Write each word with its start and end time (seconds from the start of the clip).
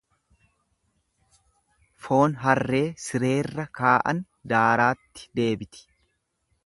Foon 2.05 2.33
harree 2.45 2.81
sireerra 3.03 3.67
kaa'an 3.81 4.25
daaraatti 4.55 5.29
deebiti. 5.41 5.89